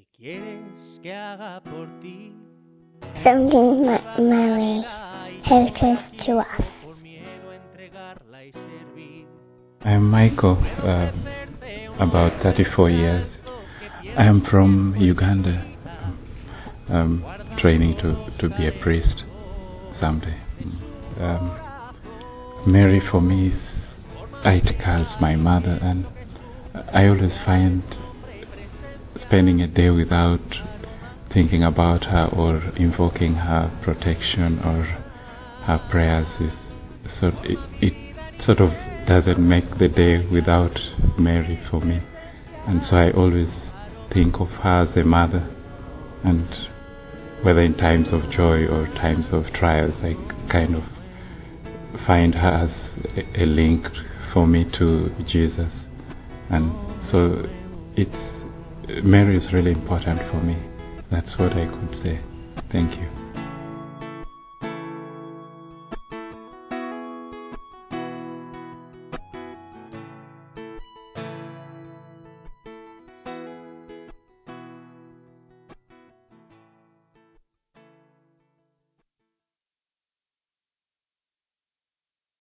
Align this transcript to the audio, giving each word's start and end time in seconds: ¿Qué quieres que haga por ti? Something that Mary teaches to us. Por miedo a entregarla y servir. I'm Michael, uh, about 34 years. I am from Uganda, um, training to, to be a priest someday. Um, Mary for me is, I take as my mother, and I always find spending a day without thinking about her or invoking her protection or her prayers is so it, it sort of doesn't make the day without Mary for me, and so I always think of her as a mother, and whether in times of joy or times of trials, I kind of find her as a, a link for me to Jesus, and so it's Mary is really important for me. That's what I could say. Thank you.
¿Qué 0.00 0.06
quieres 0.16 0.98
que 1.02 1.12
haga 1.12 1.60
por 1.60 1.86
ti? 2.00 2.32
Something 3.22 3.82
that 3.82 4.18
Mary 4.18 4.82
teaches 5.44 5.98
to 6.24 6.38
us. 6.38 6.64
Por 6.82 6.96
miedo 6.96 7.50
a 7.50 7.56
entregarla 7.56 8.44
y 8.46 8.52
servir. 8.52 9.26
I'm 9.84 10.10
Michael, 10.10 10.56
uh, 10.78 11.12
about 11.98 12.32
34 12.42 12.88
years. 12.88 13.26
I 14.16 14.24
am 14.24 14.40
from 14.40 14.96
Uganda, 14.96 15.62
um, 16.88 17.22
training 17.58 17.96
to, 17.98 18.16
to 18.38 18.48
be 18.56 18.68
a 18.68 18.72
priest 18.72 19.24
someday. 20.00 20.38
Um, 21.18 21.50
Mary 22.64 23.00
for 23.10 23.20
me 23.20 23.48
is, 23.48 23.60
I 24.44 24.60
take 24.60 24.80
as 24.80 25.20
my 25.20 25.36
mother, 25.36 25.78
and 25.82 26.06
I 26.90 27.06
always 27.06 27.36
find 27.44 27.82
spending 29.22 29.60
a 29.60 29.66
day 29.66 29.90
without 29.90 30.40
thinking 31.32 31.62
about 31.62 32.04
her 32.04 32.26
or 32.32 32.56
invoking 32.76 33.34
her 33.34 33.70
protection 33.82 34.58
or 34.60 34.82
her 35.64 35.78
prayers 35.90 36.26
is 36.40 36.52
so 37.20 37.28
it, 37.44 37.58
it 37.80 37.94
sort 38.44 38.60
of 38.60 38.72
doesn't 39.06 39.38
make 39.38 39.78
the 39.78 39.88
day 39.88 40.26
without 40.28 40.78
Mary 41.18 41.58
for 41.70 41.80
me, 41.80 42.00
and 42.66 42.82
so 42.86 42.96
I 42.96 43.10
always 43.10 43.48
think 44.12 44.40
of 44.40 44.48
her 44.48 44.88
as 44.88 44.96
a 44.96 45.04
mother, 45.04 45.48
and 46.24 46.48
whether 47.42 47.62
in 47.62 47.74
times 47.74 48.08
of 48.12 48.30
joy 48.30 48.66
or 48.66 48.86
times 48.88 49.26
of 49.32 49.52
trials, 49.52 49.94
I 50.02 50.14
kind 50.48 50.76
of 50.76 50.84
find 52.06 52.34
her 52.34 52.48
as 52.48 53.16
a, 53.16 53.42
a 53.42 53.46
link 53.46 53.88
for 54.32 54.46
me 54.46 54.64
to 54.78 55.10
Jesus, 55.26 55.72
and 56.48 56.72
so 57.10 57.48
it's 57.96 58.39
Mary 59.02 59.36
is 59.36 59.52
really 59.52 59.72
important 59.72 60.20
for 60.30 60.36
me. 60.38 60.56
That's 61.10 61.38
what 61.38 61.52
I 61.52 61.66
could 61.66 62.02
say. 62.02 62.18
Thank 62.70 62.96
you. 62.98 63.29